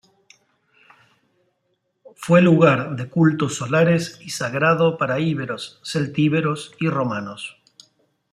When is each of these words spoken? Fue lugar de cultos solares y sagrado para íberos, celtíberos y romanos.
Fue 2.15 2.41
lugar 2.41 2.95
de 2.95 3.07
cultos 3.07 3.53
solares 3.57 4.17
y 4.25 4.31
sagrado 4.31 4.97
para 4.97 5.19
íberos, 5.19 5.79
celtíberos 5.83 6.73
y 6.79 6.89
romanos. 6.89 7.61